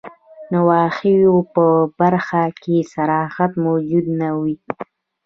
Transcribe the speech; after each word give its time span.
نواهیو 0.53 1.35
په 1.53 1.65
برخه 1.99 2.43
کي 2.61 2.77
صراحت 2.93 3.51
موجود 3.65 4.05
نه 4.21 4.29
وي. 4.39 4.55